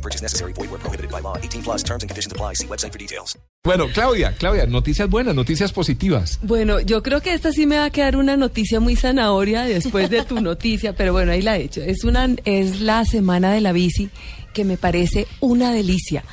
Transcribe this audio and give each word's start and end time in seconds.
No 0.00 0.02
purchase 0.02 0.22
necessary. 0.22 0.52
Void 0.54 0.70
where 0.70 0.78
prohibited 0.80 1.10
by 1.10 1.20
law. 1.20 1.36
18 1.36 1.62
plus 1.62 1.82
terms 1.82 2.02
and 2.02 2.08
conditions 2.10 2.32
apply. 2.32 2.54
See 2.54 2.66
website 2.66 2.92
for 2.92 2.98
details. 2.98 3.36
Bueno, 3.62 3.88
Claudia, 3.92 4.32
Claudia, 4.38 4.64
noticias 4.66 5.08
buenas, 5.10 5.34
noticias 5.34 5.72
positivas. 5.72 6.38
Bueno, 6.42 6.80
yo 6.80 7.02
creo 7.02 7.20
que 7.20 7.34
esta 7.34 7.52
sí 7.52 7.66
me 7.66 7.76
va 7.76 7.84
a 7.84 7.90
quedar 7.90 8.16
una 8.16 8.38
noticia 8.38 8.80
muy 8.80 8.96
zanahoria 8.96 9.64
después 9.64 10.08
de 10.08 10.22
tu 10.24 10.40
noticia, 10.40 10.94
pero 10.94 11.12
bueno, 11.12 11.32
ahí 11.32 11.42
la 11.42 11.58
he 11.58 11.64
hecho. 11.64 11.82
Es 11.82 12.04
una 12.04 12.26
es 12.46 12.80
la 12.80 13.04
semana 13.04 13.52
de 13.52 13.60
la 13.60 13.72
bici 13.72 14.08
que 14.54 14.64
me 14.64 14.78
parece 14.78 15.26
una 15.40 15.72
delicia, 15.72 16.24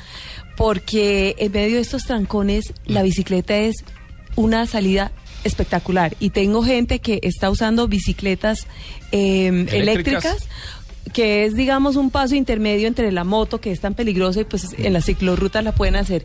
porque 0.56 1.34
en 1.38 1.52
medio 1.52 1.76
de 1.76 1.82
estos 1.82 2.04
trancones 2.04 2.72
la 2.86 3.02
bicicleta 3.02 3.58
es 3.58 3.76
una 4.36 4.66
salida 4.66 5.12
espectacular 5.44 6.16
y 6.18 6.30
tengo 6.30 6.62
gente 6.62 6.98
que 7.00 7.20
está 7.22 7.50
usando 7.50 7.88
bicicletas 7.88 8.66
eh, 9.12 9.48
Eléctricas. 9.48 9.74
eléctricas 9.82 10.48
que 11.12 11.44
es, 11.46 11.54
digamos, 11.56 11.96
un 11.96 12.10
paso 12.10 12.34
intermedio 12.34 12.86
entre 12.86 13.10
la 13.12 13.24
moto, 13.24 13.60
que 13.60 13.72
es 13.72 13.80
tan 13.80 13.94
peligrosa, 13.94 14.40
y 14.42 14.44
pues 14.44 14.74
en 14.76 14.92
las 14.92 15.06
ciclorrutas 15.06 15.64
la 15.64 15.72
pueden 15.72 15.96
hacer. 15.96 16.24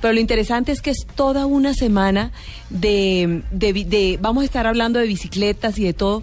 Pero 0.00 0.14
lo 0.14 0.20
interesante 0.20 0.70
es 0.72 0.80
que 0.80 0.90
es 0.90 1.04
toda 1.14 1.46
una 1.46 1.74
semana 1.74 2.30
de, 2.70 3.42
de, 3.50 3.72
de- 3.72 4.18
vamos 4.20 4.42
a 4.42 4.44
estar 4.44 4.66
hablando 4.66 4.98
de 4.98 5.06
bicicletas 5.06 5.78
y 5.78 5.84
de 5.84 5.92
todo, 5.92 6.22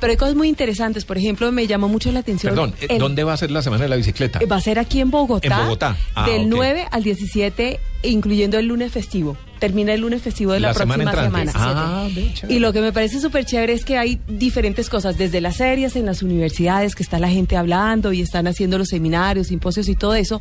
pero 0.00 0.12
hay 0.12 0.16
cosas 0.16 0.34
muy 0.36 0.48
interesantes. 0.48 1.04
Por 1.04 1.18
ejemplo, 1.18 1.50
me 1.52 1.66
llamó 1.66 1.88
mucho 1.88 2.12
la 2.12 2.20
atención. 2.20 2.54
Perdón, 2.54 2.74
eh, 2.80 2.86
el- 2.90 2.98
¿dónde 2.98 3.24
va 3.24 3.32
a 3.32 3.36
ser 3.36 3.50
la 3.50 3.60
semana 3.62 3.82
de 3.82 3.88
la 3.88 3.96
bicicleta? 3.96 4.38
Va 4.50 4.56
a 4.56 4.60
ser 4.60 4.78
aquí 4.78 5.00
en 5.00 5.10
Bogotá. 5.10 5.58
En 5.58 5.64
Bogotá. 5.64 5.96
Ah, 6.14 6.26
del 6.28 6.42
ok. 6.42 6.48
9 6.50 6.86
al 6.90 7.02
17, 7.02 7.80
incluyendo 8.04 8.58
el 8.58 8.66
lunes 8.66 8.92
festivo. 8.92 9.36
Termina 9.58 9.92
el 9.92 10.00
lunes 10.00 10.22
festivo 10.22 10.52
de 10.52 10.60
la, 10.60 10.72
próxima 10.72 11.12
semana. 11.12 11.52
Ah, 11.54 12.08
y 12.48 12.58
lo 12.58 12.72
que 12.72 12.80
me 12.80 12.92
parece 12.92 13.20
súper 13.20 13.44
chévere 13.44 13.72
es 13.72 13.84
que 13.84 13.98
hay 13.98 14.20
diferentes 14.28 14.88
cosas, 14.88 15.18
desde 15.18 15.40
las 15.40 15.56
ferias 15.56 15.96
en 15.96 16.06
las 16.06 16.22
universidades, 16.22 16.94
que 16.94 17.02
está 17.02 17.18
la 17.18 17.28
gente 17.28 17.56
hablando 17.56 18.12
y 18.12 18.20
están 18.20 18.46
haciendo 18.46 18.78
los 18.78 18.88
seminarios, 18.88 19.48
simposios 19.48 19.88
y 19.88 19.94
todo 19.94 20.14
eso. 20.14 20.40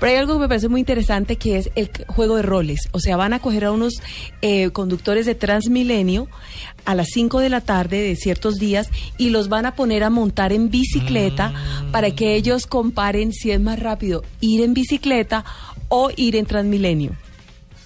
Pero 0.00 0.12
hay 0.12 0.18
algo 0.18 0.34
que 0.34 0.40
me 0.40 0.48
parece 0.48 0.68
muy 0.68 0.80
interesante 0.80 1.36
que 1.36 1.58
es 1.58 1.70
el 1.74 1.90
juego 2.06 2.36
de 2.36 2.42
roles. 2.42 2.88
O 2.92 3.00
sea, 3.00 3.16
van 3.16 3.32
a 3.32 3.40
coger 3.40 3.64
a 3.64 3.72
unos 3.72 3.94
eh, 4.42 4.70
conductores 4.70 5.26
de 5.26 5.34
Transmilenio 5.34 6.28
a 6.84 6.94
las 6.94 7.08
5 7.12 7.40
de 7.40 7.48
la 7.48 7.60
tarde 7.60 8.00
de 8.00 8.16
ciertos 8.16 8.56
días 8.56 8.88
y 9.18 9.30
los 9.30 9.48
van 9.48 9.66
a 9.66 9.74
poner 9.74 10.04
a 10.04 10.10
montar 10.10 10.52
en 10.52 10.70
bicicleta 10.70 11.52
para 11.92 12.10
que 12.10 12.34
ellos 12.34 12.66
comparen 12.66 13.32
si 13.32 13.50
es 13.50 13.60
más 13.60 13.78
rápido 13.78 14.22
ir 14.40 14.62
en 14.62 14.74
bicicleta 14.74 15.44
o 15.88 16.10
ir 16.16 16.36
en 16.36 16.46
Transmilenio. 16.46 17.12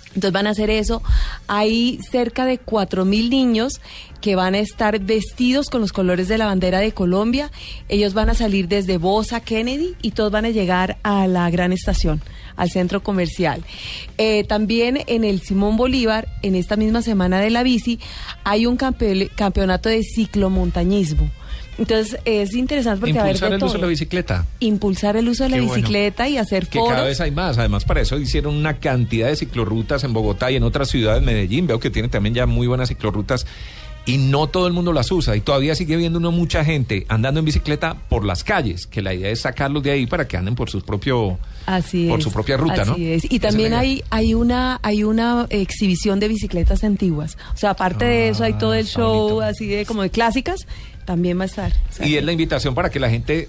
Entonces 0.09 0.33
van 0.33 0.47
a 0.47 0.51
hacer 0.51 0.71
eso. 0.71 1.03
Hay 1.47 2.01
cerca 2.11 2.45
de 2.45 2.61
4.000 2.61 3.29
niños 3.29 3.81
que 4.21 4.35
van 4.37 4.55
a 4.55 4.59
estar 4.59 4.99
vestidos 4.99 5.71
con 5.71 5.81
los 5.81 5.93
colores 5.93 6.29
de 6.29 6.39
la 6.39 6.47
bandera 6.47 6.81
de 6.81 6.93
Colombia. 6.93 7.51
Ellos 7.89 8.15
van 8.15 8.31
a 8.31 8.35
salir 8.35 8.69
desde 8.69 8.99
Bosa, 8.99 9.41
Kennedy 9.41 9.95
y 10.03 10.11
todos 10.11 10.33
van 10.33 10.45
a 10.45 10.51
llegar 10.51 10.99
a 11.03 11.27
la 11.27 11.49
gran 11.51 11.73
estación, 11.73 12.21
al 12.57 12.71
centro 12.71 13.03
comercial. 13.03 13.63
Eh, 14.17 14.45
también 14.45 15.01
en 15.07 15.25
el 15.25 15.41
Simón 15.41 15.77
Bolívar, 15.77 16.29
en 16.43 16.55
esta 16.57 16.77
misma 16.77 17.03
semana 17.03 17.41
de 17.41 17.51
la 17.51 17.63
bici, 17.63 18.01
hay 18.45 18.67
un 18.67 18.77
campe- 18.77 19.31
campeonato 19.37 19.89
de 19.89 20.03
ciclomontañismo. 20.03 21.31
Entonces 21.79 22.19
es 22.25 22.55
interesante 22.55 22.99
porque 22.99 23.13
va 23.21 23.27
a 23.27 23.31
Impulsar 23.31 23.51
de 23.51 23.57
el 23.57 23.63
uso 23.63 23.75
de 23.75 23.81
la 23.83 23.87
bicicleta. 23.87 24.47
Impulsar 24.59 25.17
el 25.17 25.29
uso 25.29 25.45
de 25.45 25.51
la 25.51 25.57
bueno. 25.59 25.75
bicicleta 25.75 26.29
y 26.29 26.37
hacer 26.37 26.67
Que 26.67 26.81
foros. 26.81 26.95
cada 26.95 27.07
vez 27.07 27.21
hay 27.21 27.31
más. 27.31 27.57
Además, 27.57 27.85
para 27.85 28.01
eso 28.01 28.19
hicieron 28.19 28.57
una 28.57 28.79
cantidad 28.79 29.29
de 29.29 29.37
ciclorrutas 29.37 30.03
en 30.03 30.13
Bogotá 30.13 30.51
y 30.51 30.57
en 30.57 30.65
otras 30.65 30.89
ciudades, 30.89 31.23
Medellín. 31.23 31.69
Veo 31.69 31.79
que 31.79 31.91
tiene 31.91 32.09
también 32.09 32.35
ya 32.35 32.47
muy 32.47 32.67
buenas 32.67 32.89
ciclorrutas 32.89 33.47
y 34.09 34.19
no 34.19 34.47
todo 34.47 34.67
el 34.67 34.73
mundo 34.73 34.93
las 34.93 35.13
usa. 35.13 35.37
Y 35.37 35.41
todavía 35.43 35.75
sigue 35.75 35.97
viendo 35.97 36.19
uno 36.19 36.33
mucha 36.33 36.65
gente 36.65 37.05
andando 37.09 37.39
en 37.41 37.45
bicicleta 37.47 37.95
por 38.09 38.25
las 38.25 38.43
calles, 38.43 38.87
que 38.87 39.03
la 39.03 39.13
idea 39.15 39.31
es 39.31 39.43
sacarlos 39.43 39.83
de 39.83 39.91
ahí 39.91 40.07
para 40.07 40.27
que 40.27 40.37
anden 40.37 40.55
por 40.55 40.71
su 40.71 40.81
propio, 40.81 41.39
Así 41.67 42.09
por 42.09 42.19
es, 42.19 42.25
su 42.25 42.33
propia 42.33 42.57
ruta, 42.57 42.83
así 42.83 42.91
¿no? 42.91 42.97
es. 42.97 43.31
Y 43.31 43.39
también 43.39 43.75
hay, 43.75 44.03
hay 44.11 44.33
una 44.35 44.81
hay 44.83 45.05
una 45.05 45.47
exhibición 45.51 46.19
de 46.21 46.29
bicicletas 46.29 46.83
antiguas. 46.85 47.37
O 47.55 47.57
sea, 47.59 47.71
aparte 47.71 48.07
de 48.07 48.29
eso 48.31 48.45
hay 48.45 48.55
todo 48.55 48.75
el 48.75 48.87
Ah, 48.87 48.89
show 48.89 49.19
bonito. 49.29 49.41
así 49.43 49.67
de 49.67 49.85
como 49.85 50.03
de 50.03 50.11
clásicas, 50.11 50.67
también 51.05 51.39
va 51.39 51.43
a 51.43 51.47
estar. 51.47 51.73
Y 52.03 52.17
es 52.17 52.25
la 52.25 52.33
invitación 52.33 52.75
para 52.75 52.91
que 52.91 52.99
la 52.99 53.11
gente 53.11 53.49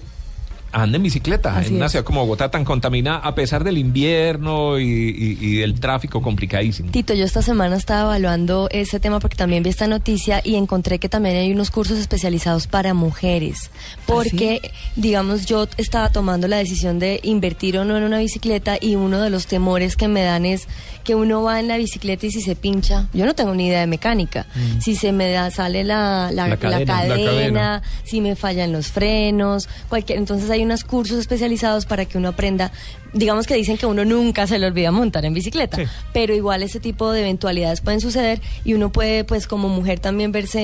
ande 0.71 0.97
en 0.97 1.03
bicicleta 1.03 1.57
Así 1.57 1.69
en 1.69 1.75
una 1.77 1.85
es. 1.87 1.91
ciudad 1.91 2.05
como 2.05 2.21
Bogotá 2.21 2.49
tan 2.51 2.63
contaminada 2.65 3.17
a 3.19 3.35
pesar 3.35 3.63
del 3.63 3.77
invierno 3.77 4.79
y, 4.79 4.83
y- 4.83 5.37
y 5.41 5.55
del 5.57 5.79
tráfico 5.79 6.21
complicadísimo. 6.21 6.91
Tito, 6.91 7.13
yo 7.13 7.25
esta 7.25 7.41
semana 7.41 7.75
estaba 7.75 8.01
evaluando 8.15 8.67
ese 8.71 8.99
tema 8.99 9.19
porque 9.19 9.35
también 9.35 9.63
vi 9.63 9.69
esta 9.69 9.87
noticia 9.87 10.41
y 10.43 10.55
encontré 10.55 10.99
que 10.99 11.09
también 11.09 11.35
hay 11.37 11.51
unos 11.51 11.71
cursos 11.71 11.97
especializados 11.99 12.67
para 12.67 12.93
mujeres. 12.93 13.71
Porque, 14.05 14.71
digamos, 14.95 15.45
yo 15.45 15.67
estaba 15.77 16.09
tomando 16.11 16.47
la 16.47 16.57
decisión 16.57 16.99
de 16.99 17.19
invertir 17.23 17.77
o 17.77 17.85
no 17.85 17.97
en 17.97 18.03
una 18.03 18.19
bicicleta 18.19 18.77
y 18.79 18.95
uno 18.95 19.21
de 19.21 19.29
los 19.29 19.47
temores 19.47 19.95
que 19.95 20.07
me 20.07 20.23
dan 20.23 20.45
es 20.45 20.67
que 21.03 21.15
uno 21.15 21.41
va 21.43 21.59
en 21.59 21.67
la 21.67 21.77
bicicleta 21.77 22.25
y 22.25 22.31
si 22.31 22.41
se 22.41 22.55
pincha, 22.55 23.07
yo 23.13 23.25
no 23.25 23.33
tengo 23.33 23.53
ni 23.55 23.67
idea 23.67 23.79
de 23.79 23.87
mecánica, 23.87 24.45
si 24.79 24.95
se 24.95 25.11
me 25.11 25.31
da, 25.31 25.49
sale 25.49 25.83
la, 25.83 26.29
la, 26.31 26.43
La 26.43 26.47
la 26.49 26.57
cadena, 26.57 26.85
cadena, 26.93 27.15
la 27.17 27.31
cadena. 27.31 27.81
si 28.03 28.21
me 28.21 28.35
fallan 28.35 28.71
los 28.71 28.87
frenos, 28.87 29.67
cualquier, 29.87 30.19
entonces 30.19 30.49
hay 30.49 30.58
unos 30.63 30.83
cursos 30.83 31.17
especializados 31.19 31.85
para 31.85 32.05
que 32.05 32.17
uno 32.17 32.29
aprenda, 32.29 32.71
digamos 33.13 33.47
que 33.47 33.55
dicen 33.55 33.77
que 33.77 33.85
uno 33.85 34.05
nunca 34.05 34.47
se 34.47 34.59
le 34.59 34.67
olvida 34.67 34.91
montar 34.91 35.25
en 35.25 35.33
bicicleta, 35.33 35.77
Sí. 35.77 35.83
pero 36.13 36.33
igual 36.35 36.63
ese 36.63 36.79
tipo 36.79 37.11
de 37.11 37.21
eventualidades 37.21 37.81
pueden 37.81 38.01
suceder 38.01 38.41
y 38.63 38.73
uno 38.73 38.91
puede 38.91 39.23
pues 39.23 39.47
como 39.47 39.69
mujer 39.69 39.99
también 39.99 40.31
verse 40.31 40.59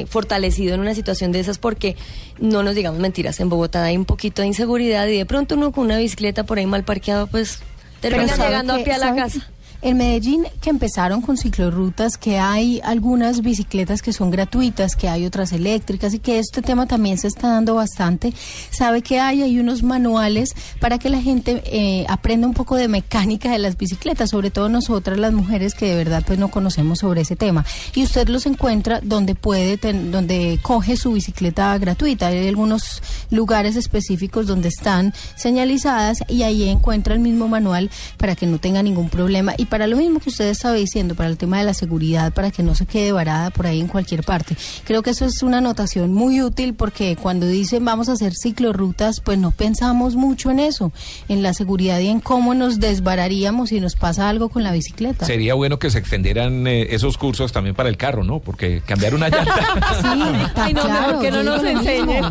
eh, 0.00 0.06
fortalecido 0.06 0.74
en 0.74 0.80
una 0.80 0.94
situación 0.94 1.32
de 1.32 1.40
esas 1.40 1.58
porque 1.58 1.96
no 2.38 2.62
nos 2.62 2.74
digamos 2.74 3.00
mentiras, 3.00 3.40
en 3.40 3.48
Bogotá 3.48 3.84
hay 3.84 3.96
un 3.96 4.04
poquito 4.04 4.42
de 4.42 4.48
inseguridad 4.48 5.06
y 5.08 5.16
de 5.18 5.26
pronto 5.26 5.54
uno 5.54 5.72
con 5.72 5.84
una 5.86 5.98
bicicleta 5.98 6.44
por 6.44 6.58
ahí 6.58 6.66
mal 6.66 6.84
parqueado 6.84 7.26
pues 7.26 7.60
termina 8.00 8.28
¿sabe 8.36 8.48
llegando 8.50 8.74
a 8.74 8.78
pie 8.84 8.92
a 8.94 8.98
la 8.98 9.06
¿sabe 9.06 9.18
casa. 9.20 9.50
En 9.86 9.98
Medellín, 9.98 10.46
que 10.60 10.70
empezaron 10.70 11.22
con 11.22 11.36
ciclorrutas, 11.36 12.16
que 12.18 12.40
hay 12.40 12.80
algunas 12.82 13.40
bicicletas 13.40 14.02
que 14.02 14.12
son 14.12 14.32
gratuitas, 14.32 14.96
que 14.96 15.08
hay 15.08 15.24
otras 15.24 15.52
eléctricas 15.52 16.12
y 16.12 16.18
que 16.18 16.40
este 16.40 16.60
tema 16.60 16.86
también 16.88 17.18
se 17.18 17.28
está 17.28 17.50
dando 17.50 17.76
bastante. 17.76 18.32
Sabe 18.72 19.02
que 19.02 19.20
hay, 19.20 19.42
hay 19.42 19.60
unos 19.60 19.84
manuales 19.84 20.56
para 20.80 20.98
que 20.98 21.08
la 21.08 21.22
gente 21.22 21.62
eh, 21.66 22.04
aprenda 22.08 22.48
un 22.48 22.52
poco 22.54 22.74
de 22.74 22.88
mecánica 22.88 23.48
de 23.52 23.60
las 23.60 23.76
bicicletas, 23.76 24.30
sobre 24.30 24.50
todo 24.50 24.68
nosotras 24.68 25.18
las 25.18 25.32
mujeres 25.32 25.74
que 25.74 25.86
de 25.86 25.94
verdad 25.94 26.24
pues 26.26 26.40
no 26.40 26.48
conocemos 26.50 26.98
sobre 26.98 27.20
ese 27.20 27.36
tema. 27.36 27.64
Y 27.94 28.02
usted 28.02 28.26
los 28.26 28.46
encuentra 28.46 28.98
donde 29.04 29.36
puede, 29.36 29.76
ten- 29.78 30.10
donde 30.10 30.58
coge 30.62 30.96
su 30.96 31.12
bicicleta 31.12 31.78
gratuita. 31.78 32.26
Hay 32.26 32.48
algunos 32.48 33.02
lugares 33.30 33.76
específicos 33.76 34.48
donde 34.48 34.66
están 34.66 35.14
señalizadas 35.36 36.24
y 36.26 36.42
ahí 36.42 36.68
encuentra 36.68 37.14
el 37.14 37.20
mismo 37.20 37.46
manual 37.46 37.88
para 38.16 38.34
que 38.34 38.46
no 38.46 38.58
tenga 38.58 38.82
ningún 38.82 39.10
problema 39.10 39.54
y 39.56 39.66
para 39.66 39.75
lo 39.86 39.96
mismo 39.96 40.20
que 40.20 40.30
usted 40.30 40.46
estaba 40.48 40.74
diciendo, 40.74 41.14
para 41.14 41.28
el 41.28 41.36
tema 41.36 41.58
de 41.58 41.64
la 41.64 41.74
seguridad, 41.74 42.32
para 42.32 42.50
que 42.50 42.62
no 42.62 42.74
se 42.74 42.86
quede 42.86 43.12
varada 43.12 43.50
por 43.50 43.66
ahí 43.66 43.80
en 43.80 43.88
cualquier 43.88 44.22
parte. 44.22 44.56
Creo 44.84 45.02
que 45.02 45.10
eso 45.10 45.24
es 45.24 45.42
una 45.42 45.58
anotación 45.58 46.14
muy 46.14 46.40
útil 46.40 46.74
porque 46.74 47.16
cuando 47.16 47.46
dicen 47.46 47.84
vamos 47.84 48.08
a 48.08 48.12
hacer 48.12 48.32
ciclorrutas, 48.34 49.20
pues 49.20 49.38
no 49.38 49.50
pensamos 49.50 50.16
mucho 50.16 50.50
en 50.50 50.60
eso, 50.60 50.92
en 51.28 51.42
la 51.42 51.52
seguridad 51.52 51.98
y 52.00 52.08
en 52.08 52.20
cómo 52.20 52.54
nos 52.54 52.78
desvararíamos 52.80 53.68
si 53.70 53.80
nos 53.80 53.96
pasa 53.96 54.28
algo 54.28 54.48
con 54.48 54.62
la 54.62 54.72
bicicleta. 54.72 55.26
Sería 55.26 55.54
bueno 55.54 55.78
que 55.78 55.90
se 55.90 55.98
extendieran 55.98 56.66
eh, 56.66 56.94
esos 56.94 57.18
cursos 57.18 57.52
también 57.52 57.74
para 57.74 57.88
el 57.88 57.96
carro, 57.96 58.24
¿no? 58.24 58.38
Porque 58.40 58.82
cambiar 58.86 59.14
una 59.14 59.28
llanta. 59.28 59.54
Sí, 59.96 60.22
está 60.46 60.64
Ay, 60.66 60.74
no, 60.74 60.84
mejor 60.84 60.98
claro, 61.02 61.20
que 61.20 61.30
no 61.30 61.42
nos 61.42 61.62
enseñen. 61.64 62.24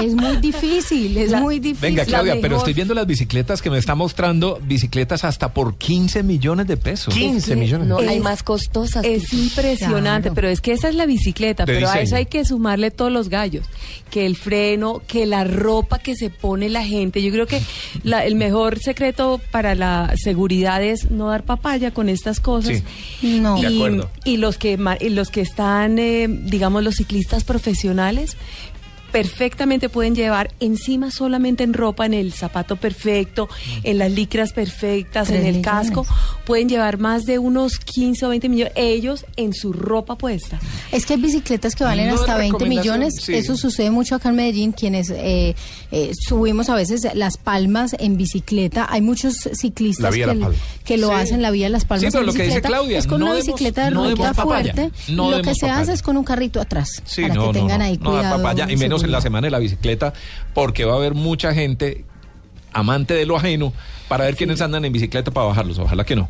Es 0.00 0.14
muy 0.14 0.36
difícil, 0.36 1.16
es 1.18 1.30
La- 1.30 1.40
muy 1.40 1.58
difícil. 1.58 1.80
Venga, 1.82 2.04
Claudia, 2.04 2.34
la 2.36 2.40
pero 2.40 2.56
estoy 2.56 2.72
viendo 2.72 2.94
las 2.94 3.06
bicicletas 3.06 3.60
que 3.60 3.70
me 3.70 3.78
está 3.78 3.94
mostrando, 3.94 4.58
bicicletas 4.62 5.24
hasta 5.24 5.52
por 5.52 5.76
15 5.76 6.22
millones 6.22 6.66
de 6.66 6.76
pesos. 6.76 6.87
15 6.94 7.56
millones. 7.56 7.86
No, 7.88 7.98
Es- 8.00 8.08
hay 8.08 8.20
más 8.20 8.42
costosas. 8.42 9.04
Es 9.04 9.32
impresionante, 9.32 10.28
Claro. 10.28 10.34
pero 10.34 10.48
es 10.48 10.60
que 10.60 10.72
esa 10.72 10.88
es 10.88 10.94
la 10.94 11.06
bicicleta, 11.06 11.64
De 11.64 11.74
pero 11.74 11.88
a 11.88 12.00
eso 12.00 12.16
hay 12.16 12.26
que 12.26 12.44
sumarle 12.44 12.90
todos 12.90 13.10
los 13.12 13.28
gallos, 13.28 13.66
que 14.10 14.26
el 14.26 14.36
freno, 14.36 15.02
que 15.06 15.26
la 15.26 15.44
ropa 15.44 15.98
que 15.98 16.14
se 16.16 16.30
pone 16.30 16.68
la 16.68 16.84
gente. 16.84 17.22
Yo 17.22 17.30
creo 17.32 17.46
que 17.46 17.60
la- 18.02 18.24
el 18.24 18.34
mejor 18.34 18.78
secreto 18.78 19.40
para 19.50 19.74
la 19.74 20.12
seguridad 20.16 20.82
es 20.82 21.10
no 21.10 21.28
dar 21.28 21.42
papaya 21.44 21.90
con 21.92 22.08
estas 22.08 22.40
cosas. 22.40 22.82
Sí. 23.20 23.38
No. 23.40 23.60
De 23.60 23.70
y, 23.70 23.76
acuerdo. 23.76 24.10
y 24.24 24.36
los 24.38 24.58
que 24.58 24.76
ma- 24.76 24.96
y 25.00 25.08
los 25.10 25.30
que 25.30 25.40
están, 25.40 25.98
eh, 25.98 26.26
digamos, 26.28 26.82
los 26.84 26.96
ciclistas 26.96 27.44
profesionales. 27.44 28.36
perfectamente 29.12 29.88
pueden 29.88 30.14
llevar 30.14 30.50
encima 30.60 31.10
solamente 31.10 31.64
en 31.64 31.72
ropa, 31.72 32.04
en 32.04 32.12
el 32.12 32.34
zapato 32.34 32.76
perfecto, 32.76 33.48
en 33.82 33.96
las 33.96 34.10
licras 34.12 34.52
perfectas, 34.52 35.28
Tres 35.28 35.40
en 35.40 35.46
el 35.46 35.56
millones. 35.56 35.90
casco, 35.90 36.06
pueden 36.48 36.66
llevar 36.70 36.96
más 36.98 37.26
de 37.26 37.38
unos 37.38 37.78
15 37.78 38.24
o 38.24 38.28
20 38.30 38.48
millones 38.48 38.72
ellos 38.74 39.26
en 39.36 39.52
su 39.52 39.74
ropa 39.74 40.16
puesta. 40.16 40.58
Es 40.92 41.04
que 41.04 41.12
hay 41.12 41.20
bicicletas 41.20 41.74
que 41.74 41.84
valen 41.84 42.08
No 42.08 42.14
hasta 42.14 42.38
20 42.38 42.54
recomendación, 42.58 43.00
millones. 43.00 43.14
sí. 43.22 43.34
Eso 43.34 43.54
sucede 43.58 43.90
mucho 43.90 44.14
acá 44.14 44.30
en 44.30 44.36
Medellín, 44.36 44.72
quienes 44.72 45.10
eh, 45.10 45.54
eh, 45.92 46.10
subimos 46.26 46.70
a 46.70 46.74
veces 46.74 47.06
Las 47.12 47.36
Palmas 47.36 47.94
en 47.98 48.16
bicicleta. 48.16 48.86
Hay 48.88 49.02
muchos 49.02 49.34
ciclistas 49.52 50.14
que, 50.84 50.96
lo 50.96 51.08
Sí. 51.08 51.14
hacen 51.14 51.42
la 51.42 51.50
vía 51.50 51.68
Las 51.68 51.84
Palmas 51.84 52.00
Sí, 52.04 52.08
pero 52.10 52.20
en 52.20 52.26
lo 52.28 52.32
que 52.32 52.44
dice. 52.44 52.62
Claudia, 52.62 52.98
es 52.98 53.06
con 53.06 53.20
no 53.20 53.26
una 53.26 53.34
demos- 53.34 53.46
bicicleta 53.46 53.84
de 53.84 53.90
no 53.90 54.08
ruta 54.10 54.32
fuerte. 54.32 54.90
no 55.08 55.30
lo 55.30 55.42
que 55.42 55.54
se 55.54 55.60
papaya. 55.66 55.80
hace 55.82 55.92
es 55.92 56.00
con 56.02 56.16
un 56.16 56.24
carrito 56.24 56.62
atrás 56.62 57.02
Sí, 57.04 57.20
para 57.22 57.34
no, 57.34 57.48
que 57.52 57.58
tengan 57.58 57.80
no, 57.80 57.84
ahí 57.84 57.98
cuidado. 57.98 58.36
papaya, 58.38 58.66
y 58.70 58.76
menos 58.78 59.04
en 59.04 59.12
la 59.12 59.20
semana 59.20 59.46
de 59.46 59.50
la 59.50 59.58
bicicleta, 59.58 60.14
porque 60.54 60.86
va 60.86 60.94
a 60.94 60.96
haber 60.96 61.12
mucha 61.12 61.52
gente 61.52 62.06
amante 62.72 63.14
de 63.14 63.26
lo 63.26 63.36
ajeno 63.36 63.72
para 64.08 64.24
ver 64.24 64.36
quiénes 64.36 64.60
andan 64.60 64.84
en 64.84 64.92
bicicleta 64.92 65.30
para 65.30 65.46
bajarlos. 65.46 65.78
Ojalá 65.78 66.04
que 66.04 66.16
no. 66.16 66.28